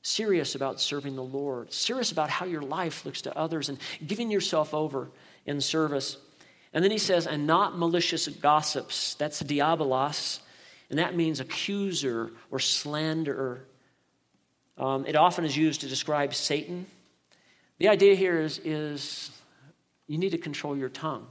[0.02, 4.30] serious about serving the Lord, serious about how your life looks to others, and giving
[4.30, 5.10] yourself over
[5.46, 6.18] in service.
[6.74, 9.16] And then he says, and not malicious gossips.
[9.16, 10.42] That's diabolos,
[10.90, 13.66] and that means accuser or slanderer.
[14.78, 16.86] Um, it often is used to describe Satan.
[17.78, 19.32] The idea here is, is
[20.08, 21.28] you need to control your tongue.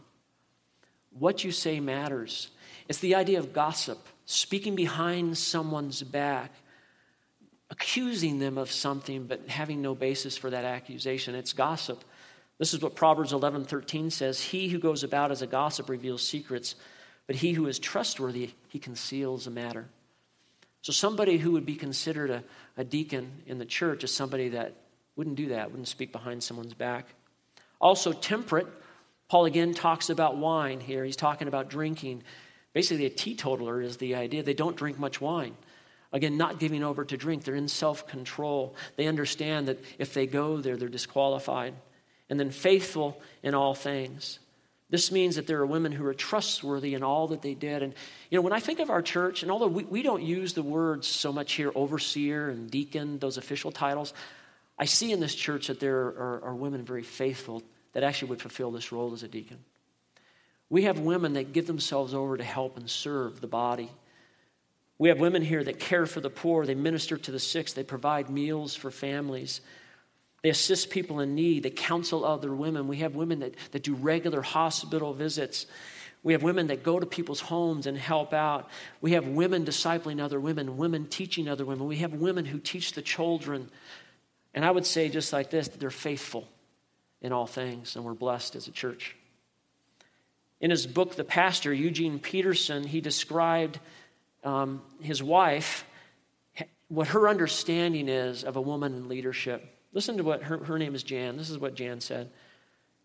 [1.11, 2.51] What you say matters.
[2.89, 6.53] It's the idea of gossip, speaking behind someone's back,
[7.71, 11.35] accusing them of something but having no basis for that accusation.
[11.35, 12.03] It's gossip.
[12.59, 16.75] This is what Proverbs 11:13 says, "He who goes about as a gossip reveals secrets,
[17.27, 19.89] but he who is trustworthy, he conceals a matter."
[20.83, 22.45] So somebody who would be considered a,
[22.77, 24.75] a deacon in the church is somebody that
[25.17, 27.07] wouldn't do that, wouldn't speak behind someone's back.
[27.81, 28.67] Also temperate,
[29.29, 31.05] Paul again talks about wine here.
[31.05, 32.23] He's talking about drinking.
[32.73, 34.43] Basically, a teetotaler is the idea.
[34.43, 35.57] They don't drink much wine.
[36.13, 37.45] Again, not giving over to drink.
[37.45, 38.77] They're in self control.
[38.97, 41.75] They understand that if they go there, they're disqualified.
[42.29, 44.39] And then faithful in all things.
[44.93, 47.83] This means that there are women who are trustworthy in all that they did.
[47.83, 47.95] And,
[48.29, 50.63] you know, when I think of our church, and although we, we don't use the
[50.63, 54.13] words so much here, overseer and deacon, those official titles,
[54.79, 57.63] I see in this church that there are, are women very faithful
[57.95, 59.65] that actually would fulfill this role as a deacon.
[60.69, 63.91] We have women that give themselves over to help and serve the body.
[64.99, 67.83] We have women here that care for the poor, they minister to the sick, they
[67.83, 69.63] provide meals for families.
[70.43, 72.89] They assist people in need, they counsel other women.
[72.89, 75.67] We have women that, that do regular hospital visits.
[76.25, 78.69] We have women that go to people's homes and help out.
[79.01, 81.87] We have women discipling other women, women teaching other women.
[81.87, 83.71] We have women who teach the children.
[84.55, 86.49] And I would say, just like this, that they're faithful
[87.21, 89.17] in all things, and we're blessed as a church.
[90.61, 93.79] In his book, The Pastor, Eugene Peterson, he described
[94.45, 95.85] um, his wife,
[96.89, 99.65] what her understanding is of a woman in leadership.
[99.93, 101.37] Listen to what her, her name is Jan.
[101.37, 102.31] This is what Jan said.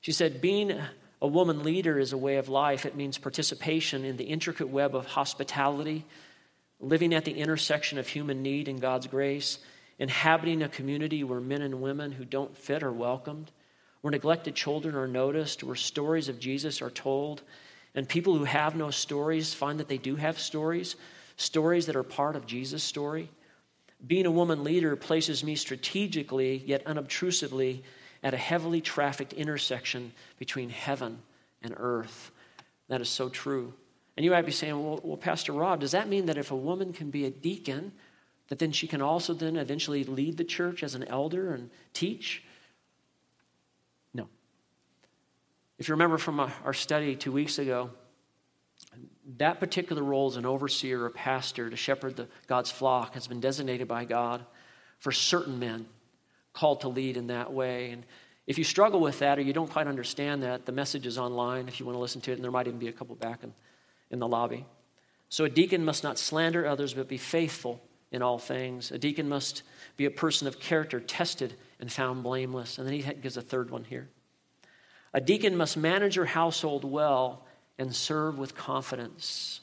[0.02, 0.80] She said, Being
[1.21, 2.86] a woman leader is a way of life.
[2.86, 6.06] It means participation in the intricate web of hospitality,
[6.80, 9.60] living at the intersection of human need and God's grace,
[10.00, 13.52] inhabiting a community where men and women who don't fit are welcomed,
[14.02, 17.41] where neglected children are noticed, where stories of Jesus are told,
[17.95, 20.95] and people who have no stories find that they do have stories,
[21.36, 23.30] stories that are part of Jesus' story.
[24.05, 27.83] Being a woman leader places me strategically, yet unobtrusively,
[28.23, 31.19] at a heavily trafficked intersection between heaven
[31.62, 32.31] and earth.
[32.89, 33.73] That is so true.
[34.15, 36.55] And you might be saying, well, well, Pastor Rob, does that mean that if a
[36.55, 37.91] woman can be a deacon,
[38.47, 42.43] that then she can also then eventually lead the church as an elder and teach?
[44.13, 44.27] No.
[45.77, 47.91] If you remember from our study two weeks ago,
[49.36, 53.42] that particular role as an overseer or pastor to shepherd the, God's flock has been
[53.42, 54.46] designated by God
[55.00, 55.86] for certain men
[56.54, 57.92] called to lead in that way.
[57.92, 58.06] And
[58.48, 61.68] if you struggle with that or you don't quite understand that, the message is online
[61.68, 63.44] if you want to listen to it, and there might even be a couple back
[63.44, 63.54] in,
[64.10, 64.66] in the lobby.
[65.30, 68.92] So a deacon must not slander others, but be faithful in all things.
[68.92, 69.63] A deacon must
[69.98, 72.78] be a person of character, tested and found blameless.
[72.78, 74.08] And then he gives a third one here.
[75.13, 77.44] A deacon must manage your household well
[77.78, 79.62] and serve with confidence.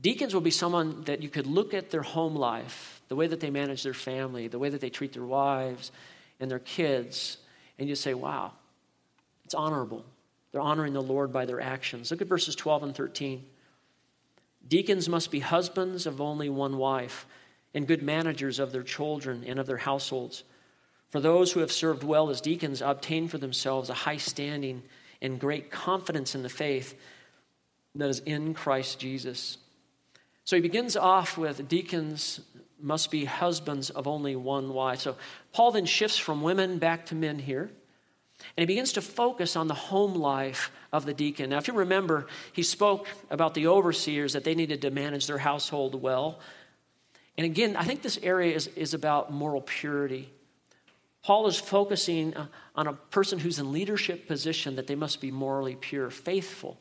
[0.00, 3.40] Deacons will be someone that you could look at their home life, the way that
[3.40, 5.92] they manage their family, the way that they treat their wives
[6.40, 7.36] and their kids,
[7.78, 8.52] and you say, wow,
[9.44, 10.04] it's honorable.
[10.50, 12.10] They're honoring the Lord by their actions.
[12.10, 13.44] Look at verses 12 and 13.
[14.66, 17.26] Deacons must be husbands of only one wife
[17.74, 20.44] and good managers of their children and of their households.
[21.10, 24.82] For those who have served well as deacons obtain for themselves a high standing
[25.22, 26.94] and great confidence in the faith
[27.94, 29.56] that is in Christ Jesus.
[30.44, 32.40] So he begins off with deacons
[32.80, 35.00] must be husbands of only one wife.
[35.00, 35.16] So
[35.52, 37.70] Paul then shifts from women back to men here.
[38.56, 41.50] And he begins to focus on the home life of the deacon.
[41.50, 45.38] Now, if you remember, he spoke about the overseers that they needed to manage their
[45.38, 46.40] household well.
[47.38, 50.28] And again, I think this area is, is about moral purity.
[51.22, 55.30] Paul is focusing uh, on a person who's in leadership position that they must be
[55.30, 56.78] morally pure, faithful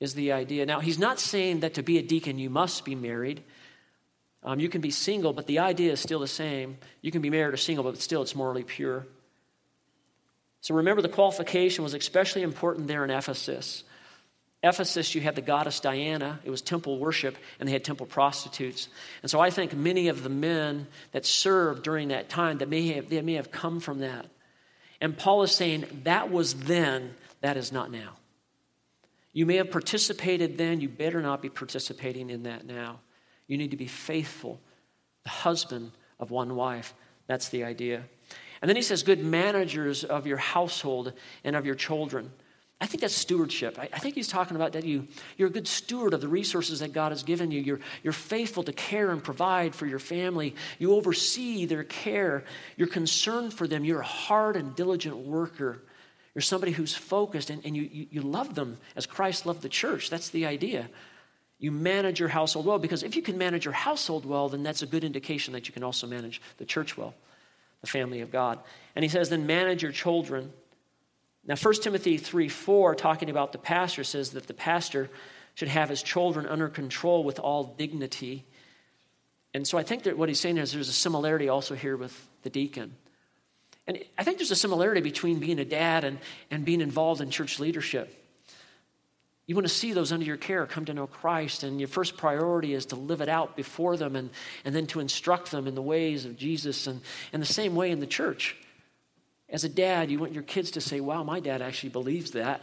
[0.00, 0.66] is the idea.
[0.66, 3.42] Now, he's not saying that to be a deacon you must be married.
[4.42, 6.78] Um, you can be single, but the idea is still the same.
[7.00, 9.06] You can be married or single, but still it's morally pure.
[10.60, 13.84] So remember, the qualification was especially important there in Ephesus.
[14.66, 16.40] Ephesus, you had the goddess Diana.
[16.44, 18.88] It was temple worship, and they had temple prostitutes.
[19.22, 22.88] And so I think many of the men that served during that time that may
[22.88, 24.26] have, they may have come from that.
[25.00, 28.16] And Paul is saying that was then, that is not now.
[29.32, 33.00] You may have participated then, you better not be participating in that now.
[33.46, 34.60] You need to be faithful,
[35.24, 36.94] the husband of one wife.
[37.26, 38.04] That's the idea.
[38.62, 41.12] And then he says, good managers of your household
[41.44, 42.32] and of your children.
[42.80, 43.78] I think that's stewardship.
[43.78, 45.08] I, I, think he's talking about that you,
[45.38, 47.60] you're a good steward of the resources that God has given you.
[47.62, 50.54] You're, you're faithful to care and provide for your family.
[50.78, 52.44] You oversee their care.
[52.76, 53.84] You're concerned for them.
[53.84, 55.82] You're a hard and diligent worker.
[56.34, 59.70] You're somebody who's focused and, and you, you, you love them as Christ loved the
[59.70, 60.10] church.
[60.10, 60.90] That's the idea.
[61.58, 64.82] You manage your household well because if you can manage your household well, then that's
[64.82, 67.14] a good indication that you can also manage the church well,
[67.80, 68.58] the family of God.
[68.94, 70.52] And he says, then manage your children
[71.46, 75.08] now, 1 Timothy 3 4, talking about the pastor, says that the pastor
[75.54, 78.44] should have his children under control with all dignity.
[79.54, 82.28] And so I think that what he's saying is there's a similarity also here with
[82.42, 82.94] the deacon.
[83.86, 86.18] And I think there's a similarity between being a dad and,
[86.50, 88.12] and being involved in church leadership.
[89.46, 92.16] You want to see those under your care come to know Christ, and your first
[92.16, 94.30] priority is to live it out before them and,
[94.64, 96.88] and then to instruct them in the ways of Jesus.
[96.88, 97.00] And,
[97.32, 98.56] and the same way in the church.
[99.48, 102.62] As a dad, you want your kids to say, Wow, my dad actually believes that.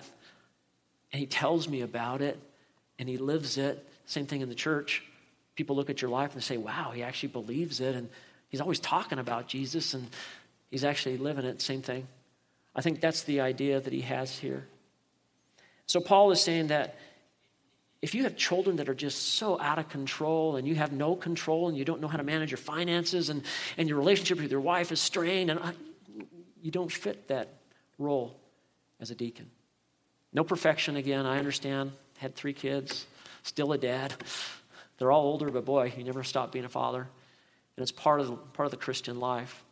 [1.12, 2.40] And he tells me about it
[3.00, 3.88] and he lives it.
[4.06, 5.04] Same thing in the church.
[5.56, 7.96] People look at your life and say, Wow, he actually believes it.
[7.96, 8.10] And
[8.50, 10.08] he's always talking about Jesus and
[10.70, 11.62] he's actually living it.
[11.62, 12.08] Same thing.
[12.76, 14.66] I think that's the idea that he has here.
[15.86, 16.96] So Paul is saying that
[18.02, 21.16] if you have children that are just so out of control and you have no
[21.16, 23.44] control and you don't know how to manage your finances and,
[23.78, 25.72] and your relationship with your wife is strained and uh,
[26.64, 27.50] you don't fit that
[28.00, 28.40] role
[29.00, 29.52] as a deacon.
[30.32, 31.92] No perfection again, I understand.
[32.18, 33.06] Had three kids,
[33.44, 34.14] still a dad.
[34.98, 37.02] They're all older, but boy, you never stop being a father.
[37.76, 39.64] And it's part of the, part of the Christian life.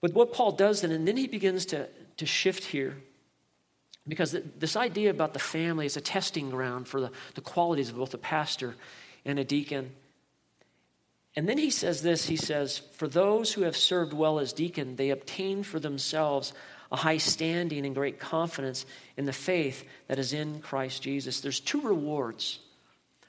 [0.00, 2.96] But what Paul does then, and then he begins to, to shift here,
[4.06, 7.96] because this idea about the family is a testing ground for the, the qualities of
[7.96, 8.76] both a pastor
[9.24, 9.90] and a deacon.
[11.36, 14.96] And then he says this he says, For those who have served well as deacon,
[14.96, 16.54] they obtain for themselves
[16.90, 21.40] a high standing and great confidence in the faith that is in Christ Jesus.
[21.40, 22.60] There's two rewards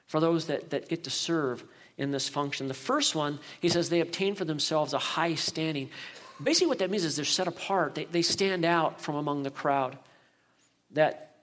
[0.05, 1.63] for those that, that get to serve
[1.97, 2.67] in this function.
[2.67, 5.89] The first one, he says, they obtain for themselves a high standing.
[6.41, 9.51] Basically, what that means is they're set apart, they, they stand out from among the
[9.51, 9.97] crowd.
[10.91, 11.35] That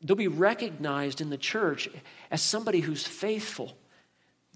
[0.00, 1.88] they'll be recognized in the church
[2.30, 3.76] as somebody who's faithful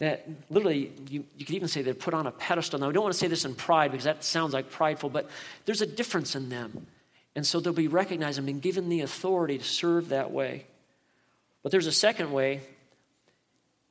[0.03, 2.81] that literally you, you could even say they're put on a pedestal.
[2.81, 5.31] Now, I don't want to say this in pride because that sounds like prideful, but
[5.65, 6.88] there's a difference in them.
[7.37, 10.67] And so they'll be recognized and been given the authority to serve that way.
[11.62, 12.62] But there's a second way.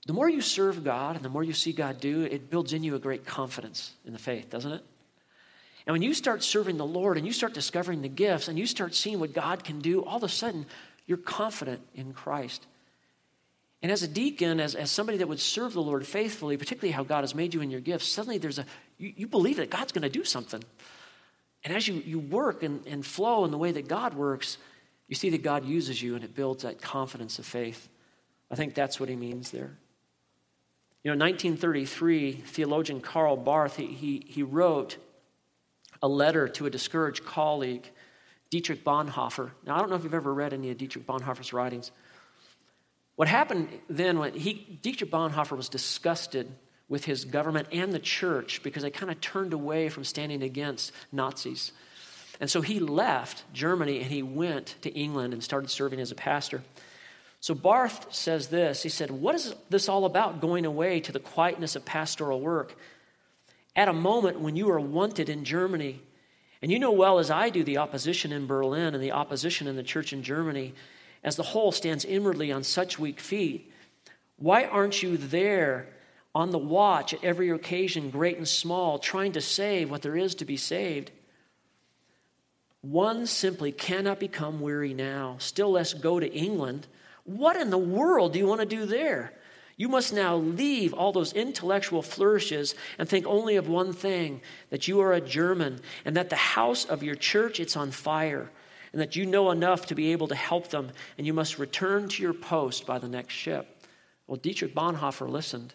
[0.05, 2.83] The more you serve God and the more you see God do, it builds in
[2.83, 4.83] you a great confidence in the faith, doesn't it?
[5.87, 8.65] And when you start serving the Lord and you start discovering the gifts and you
[8.65, 10.65] start seeing what God can do, all of a sudden
[11.07, 12.67] you're confident in Christ.
[13.81, 17.03] And as a deacon, as, as somebody that would serve the Lord faithfully, particularly how
[17.03, 18.65] God has made you in your gifts, suddenly there's a,
[18.97, 20.63] you, you believe that God's going to do something.
[21.63, 24.57] And as you, you work and, and flow in the way that God works,
[25.07, 27.89] you see that God uses you and it builds that confidence of faith.
[28.51, 29.77] I think that's what he means there.
[31.03, 34.97] You know, in 1933, theologian Karl Barth, he, he, he wrote
[36.03, 37.89] a letter to a discouraged colleague,
[38.51, 39.51] Dietrich Bonhoeffer.
[39.65, 41.91] Now, I don't know if you've ever read any of Dietrich Bonhoeffer's writings.
[43.21, 46.51] What happened then when he, Dietrich Bonhoeffer was disgusted
[46.89, 50.91] with his government and the church because they kind of turned away from standing against
[51.11, 51.71] Nazis.
[52.39, 56.15] And so he left Germany and he went to England and started serving as a
[56.15, 56.63] pastor.
[57.41, 61.19] So Barth says this He said, What is this all about going away to the
[61.19, 62.75] quietness of pastoral work?
[63.75, 66.01] At a moment when you are wanted in Germany,
[66.63, 69.75] and you know well as I do the opposition in Berlin and the opposition in
[69.75, 70.73] the church in Germany,
[71.23, 73.71] as the whole stands inwardly on such weak feet,
[74.37, 75.87] why aren't you there
[76.33, 80.35] on the watch at every occasion, great and small, trying to save what there is
[80.35, 81.11] to be saved?
[82.81, 86.87] One simply cannot become weary now, still less go to England.
[87.25, 89.33] What in the world do you want to do there?
[89.77, 94.87] You must now leave all those intellectual flourishes and think only of one thing that
[94.87, 98.49] you are a German and that the house of your church it's on fire
[98.91, 102.09] and that you know enough to be able to help them, and you must return
[102.09, 103.81] to your post by the next ship.
[104.27, 105.73] Well, Dietrich Bonhoeffer listened,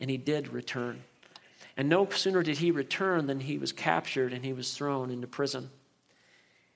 [0.00, 1.02] and he did return.
[1.76, 5.28] And no sooner did he return than he was captured and he was thrown into
[5.28, 5.70] prison.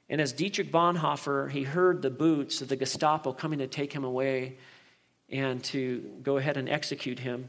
[0.08, 4.04] And as Dietrich Bonhoeffer, he heard the boots of the Gestapo coming to take him
[4.04, 4.58] away
[5.28, 7.48] and to go ahead and execute him,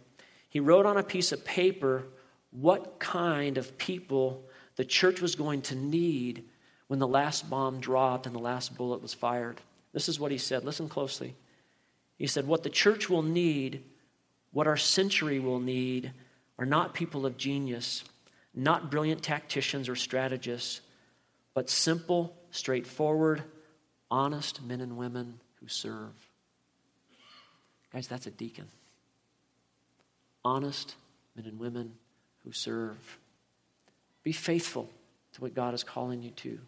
[0.50, 2.06] he wrote on a piece of paper
[2.52, 4.44] what kind of people
[4.76, 6.46] the church was going to need
[6.88, 9.62] when the last bomb dropped and the last bullet was fired.
[9.94, 10.64] This is what he said.
[10.64, 11.36] Listen closely.
[12.18, 13.84] He said, What the church will need,
[14.52, 16.12] what our century will need,
[16.60, 18.04] are not people of genius,
[18.54, 20.82] not brilliant tacticians or strategists,
[21.54, 23.44] but simple, straightforward,
[24.10, 26.14] honest men and women who serve.
[27.92, 28.68] Guys, that's a deacon.
[30.44, 30.96] Honest
[31.36, 31.94] men and women
[32.44, 33.18] who serve.
[34.24, 34.90] Be faithful
[35.34, 36.60] to what God is calling you to.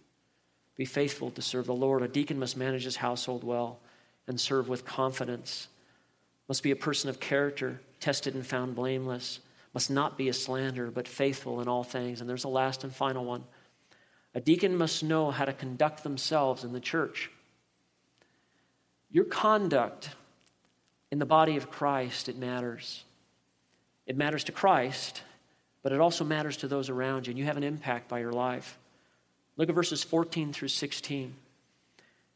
[0.75, 2.01] Be faithful to serve the Lord.
[2.01, 3.79] A deacon must manage his household well
[4.27, 5.67] and serve with confidence.
[6.47, 9.39] Must be a person of character, tested and found blameless.
[9.73, 12.21] Must not be a slanderer, but faithful in all things.
[12.21, 13.43] And there's a last and final one.
[14.33, 17.31] A deacon must know how to conduct themselves in the church.
[19.09, 20.09] Your conduct
[21.11, 23.05] in the body of Christ, it matters.
[24.05, 25.23] It matters to Christ,
[25.83, 28.33] but it also matters to those around you, and you have an impact by your
[28.33, 28.77] life.
[29.57, 31.27] Look at verses 14 through 16.
[31.27, 31.33] It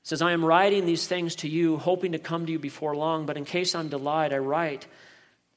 [0.03, 3.25] says, I am writing these things to you, hoping to come to you before long,
[3.25, 4.87] but in case I'm delayed, I write,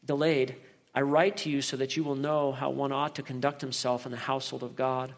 [0.05, 0.57] delayed,
[0.95, 4.05] I write to you so that you will know how one ought to conduct himself
[4.05, 5.15] in the household of God,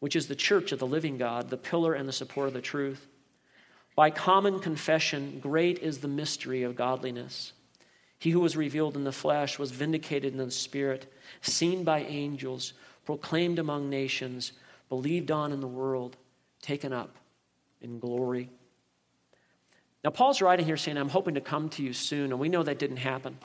[0.00, 2.60] which is the church of the living God, the pillar and the support of the
[2.60, 3.06] truth.
[3.94, 7.52] By common confession, great is the mystery of godliness.
[8.18, 11.12] He who was revealed in the flesh was vindicated in the spirit,
[11.42, 12.72] seen by angels,
[13.04, 14.52] proclaimed among nations,
[14.94, 16.16] believed on in the world,
[16.62, 17.16] taken up
[17.80, 18.48] in glory.
[20.04, 22.62] Now, Paul's writing here saying, I'm hoping to come to you soon, and we know
[22.62, 23.36] that didn't happen.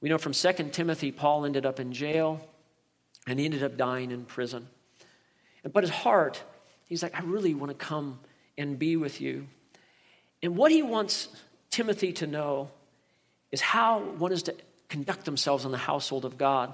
[0.00, 2.40] We know from 2 Timothy, Paul ended up in jail,
[3.26, 4.68] and he ended up dying in prison.
[5.72, 6.40] But his heart,
[6.86, 8.20] he's like, I really want to come
[8.56, 9.48] and be with you.
[10.44, 11.26] And what he wants
[11.70, 12.70] Timothy to know
[13.50, 14.54] is how one is to
[14.88, 16.72] conduct themselves in the household of God.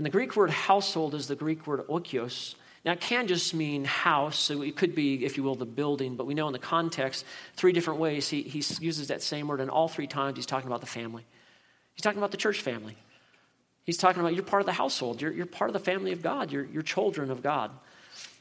[0.00, 2.54] And the Greek word household is the Greek word oikios.
[2.86, 6.16] Now, it can just mean house, so it could be, if you will, the building,
[6.16, 7.22] but we know in the context,
[7.54, 10.68] three different ways he, he uses that same word, and all three times he's talking
[10.68, 11.26] about the family.
[11.92, 12.96] He's talking about the church family.
[13.84, 16.22] He's talking about you're part of the household, you're, you're part of the family of
[16.22, 17.70] God, you're, you're children of God.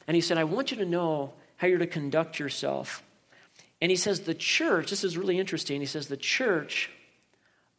[0.08, 3.04] And he said, I want you to know how you're to conduct yourself.
[3.82, 5.82] And he says, the church, this is really interesting.
[5.82, 6.90] He says, the church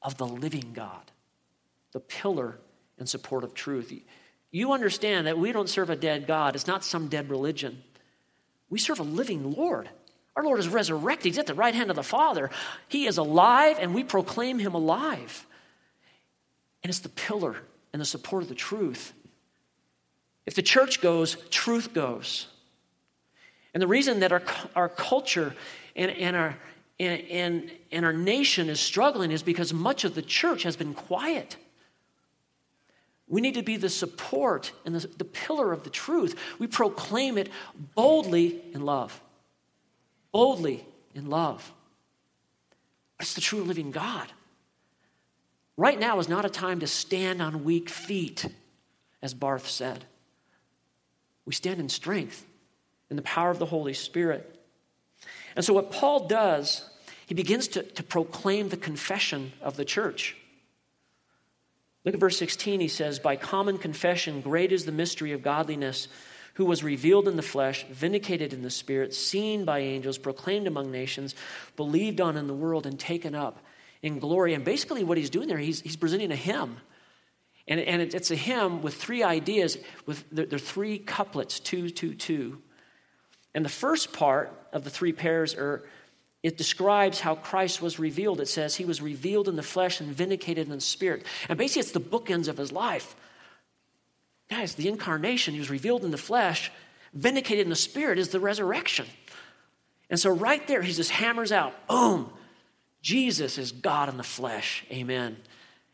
[0.03, 1.11] of the living God,
[1.93, 2.59] the pillar
[3.01, 3.93] and support of truth.
[4.53, 7.83] You understand that we don't serve a dead God, it's not some dead religion.
[8.69, 9.89] We serve a living Lord.
[10.37, 11.27] Our Lord is resurrected.
[11.27, 12.51] He's at the right hand of the Father.
[12.87, 15.45] He is alive, and we proclaim him alive.
[16.85, 17.57] And it's the pillar
[17.93, 19.13] and the support of the truth.
[20.47, 22.47] If the church goes, truth goes.
[23.75, 24.43] And the reason that our,
[24.75, 25.55] our culture
[25.97, 26.57] and, and, our,
[26.99, 30.95] and, and, and our nation is struggling is because much of the church has been
[30.95, 31.57] quiet.
[33.31, 36.37] We need to be the support and the, the pillar of the truth.
[36.59, 37.49] We proclaim it
[37.95, 39.19] boldly in love.
[40.33, 41.73] Boldly in love.
[43.21, 44.27] It's the true living God.
[45.77, 48.47] Right now is not a time to stand on weak feet,
[49.23, 50.05] as Barth said.
[51.47, 52.45] We stand in strength
[53.11, 54.61] in the power of the Holy Spirit.
[55.55, 56.89] And so, what Paul does,
[57.27, 60.37] he begins to, to proclaim the confession of the church.
[62.05, 62.81] Look at verse 16.
[62.81, 66.09] He says, By common confession, great is the mystery of godliness,
[66.55, 70.91] who was revealed in the flesh, vindicated in the spirit, seen by angels, proclaimed among
[70.91, 71.35] nations,
[71.77, 73.61] believed on in the world, and taken up
[74.03, 74.55] in glory.
[74.55, 76.79] And basically, what he's doing there, he's, he's presenting a hymn.
[77.69, 82.15] And, and it's a hymn with three ideas, with there are three couplets, two, two,
[82.15, 82.61] two.
[83.55, 85.85] And the first part of the three pairs are
[86.43, 88.41] it describes how Christ was revealed.
[88.41, 91.27] It says he was revealed in the flesh and vindicated in the spirit.
[91.49, 93.15] And basically, it's the bookends of his life.
[94.49, 96.73] Guys, the incarnation, he was revealed in the flesh,
[97.13, 99.07] vindicated in the spirit is the resurrection.
[100.09, 102.31] And so, right there, he just hammers out boom,
[103.03, 104.85] Jesus is God in the flesh.
[104.91, 105.37] Amen.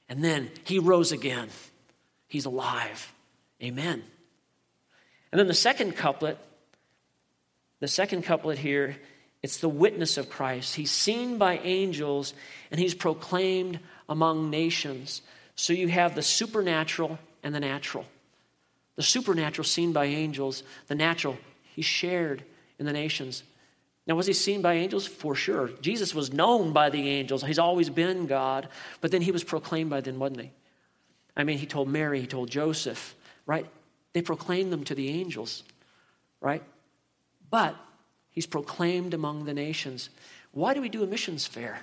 [0.08, 1.48] And then he rose again.
[2.28, 3.12] He's alive.
[3.62, 4.02] Amen.
[5.32, 6.38] And then the second couplet
[7.80, 8.96] the second couplet here,
[9.46, 10.74] it's the witness of Christ.
[10.74, 12.34] He's seen by angels
[12.72, 13.78] and he's proclaimed
[14.08, 15.22] among nations.
[15.54, 18.06] So you have the supernatural and the natural.
[18.96, 22.42] The supernatural seen by angels, the natural, he shared
[22.80, 23.44] in the nations.
[24.04, 25.06] Now, was he seen by angels?
[25.06, 25.68] For sure.
[25.80, 27.44] Jesus was known by the angels.
[27.44, 28.66] He's always been God,
[29.00, 30.50] but then he was proclaimed by them, wasn't he?
[31.36, 33.14] I mean, he told Mary, he told Joseph,
[33.46, 33.66] right?
[34.12, 35.62] They proclaimed them to the angels,
[36.40, 36.64] right?
[37.48, 37.76] But
[38.36, 40.10] he's proclaimed among the nations.
[40.52, 41.80] Why do we do a missions fair?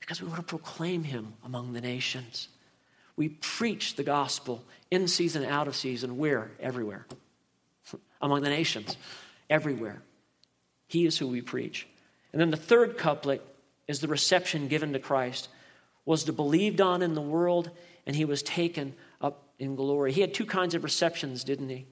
[0.00, 2.48] Because we want to proclaim him among the nations.
[3.14, 6.50] We preach the gospel in season, out of season, where?
[6.58, 7.06] Everywhere.
[8.20, 8.96] among the nations,
[9.48, 10.02] everywhere.
[10.88, 11.86] He is who we preach.
[12.32, 13.46] And then the third couplet
[13.86, 15.48] is the reception given to Christ
[16.04, 17.70] was to believed on in the world
[18.06, 20.12] and he was taken up in glory.
[20.12, 21.86] He had two kinds of receptions, didn't he?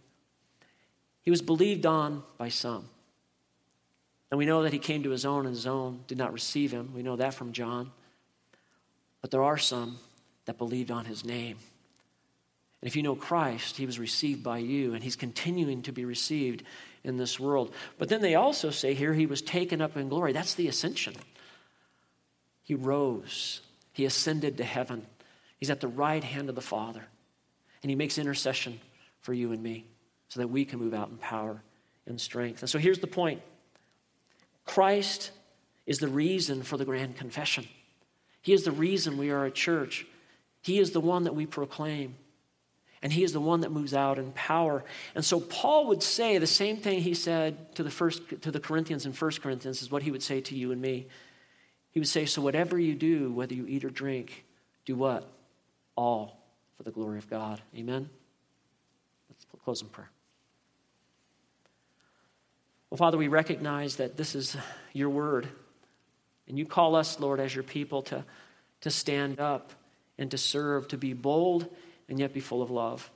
[1.23, 2.89] He was believed on by some.
[4.31, 6.71] And we know that he came to his own, and his own did not receive
[6.71, 6.93] him.
[6.95, 7.91] We know that from John.
[9.21, 9.99] But there are some
[10.45, 11.57] that believed on his name.
[12.81, 16.05] And if you know Christ, he was received by you, and he's continuing to be
[16.05, 16.63] received
[17.03, 17.75] in this world.
[17.99, 20.33] But then they also say here he was taken up in glory.
[20.33, 21.15] That's the ascension.
[22.63, 23.63] He rose,
[23.93, 25.07] he ascended to heaven.
[25.57, 27.05] He's at the right hand of the Father,
[27.83, 28.79] and he makes intercession
[29.21, 29.87] for you and me
[30.29, 31.63] so that we can move out in power
[32.07, 32.61] and strength.
[32.61, 33.43] And so here's the point
[34.69, 35.31] Christ
[35.87, 37.67] is the reason for the grand confession.
[38.43, 40.07] He is the reason we are a church.
[40.63, 42.17] He is the one that we proclaim.
[43.01, 44.85] And he is the one that moves out in power.
[45.15, 48.61] And so Paul would say the same thing he said to the first to the
[48.61, 51.07] Corinthians in 1 Corinthians is what he would say to you and me.
[51.93, 54.45] He would say, So whatever you do, whether you eat or drink,
[54.85, 55.31] do what?
[55.97, 56.41] All
[56.77, 57.63] for the glory of God.
[57.75, 58.11] Amen.
[59.31, 60.11] Let's close in prayer.
[62.91, 64.57] Well, Father, we recognize that this is
[64.93, 65.49] your word.
[66.49, 68.25] And you call us, Lord, as your people to,
[68.81, 69.73] to stand up
[70.17, 71.69] and to serve, to be bold
[72.09, 73.11] and yet be full of love.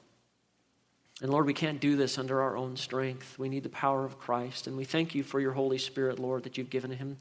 [1.22, 3.38] And Lord, we can't do this under our own strength.
[3.38, 4.66] We need the power of Christ.
[4.66, 7.16] And we thank you for your Holy Spirit, Lord, that you've given him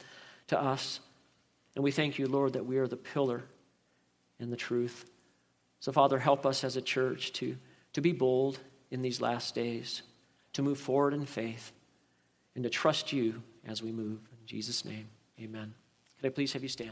[0.47, 0.99] to us.
[1.75, 3.43] And we thank you, Lord, that we are the pillar
[4.39, 5.05] in the truth.
[5.79, 7.55] So, Father, help us as a church to,
[7.93, 10.01] to be bold in these last days,
[10.53, 11.71] to move forward in faith,
[12.55, 14.19] and to trust you as we move.
[14.31, 15.07] In Jesus' name,
[15.39, 15.73] amen.
[16.19, 16.91] Could I please have you stand?